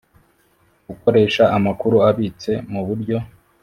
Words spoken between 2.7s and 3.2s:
muburyo